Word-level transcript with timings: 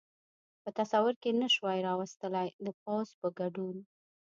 په 0.61 0.69
تصور 0.79 1.13
کې 1.21 1.31
نه 1.41 1.47
شوای 1.55 1.79
را 1.87 1.93
وستلای، 1.99 2.49
د 2.65 2.67
پوځ 2.81 3.07
په 3.19 3.27
ګډون. 3.39 3.77